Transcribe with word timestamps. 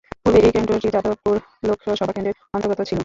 পূর্বে 0.21 0.39
এই 0.41 0.51
কেন্দ্রটি 0.55 0.87
যাদবপুর 0.95 1.35
লোকসভা 1.67 2.13
কেন্দ্রের 2.15 2.37
অন্তর্গত 2.55 2.79
ছিল। 2.89 2.99